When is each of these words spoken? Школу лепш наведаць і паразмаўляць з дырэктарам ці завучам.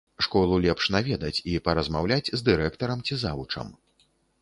Школу 0.27 0.55
лепш 0.63 0.85
наведаць 0.95 1.43
і 1.53 1.61
паразмаўляць 1.69 2.33
з 2.41 2.43
дырэктарам 2.51 3.07
ці 3.09 3.23
завучам. 3.29 3.67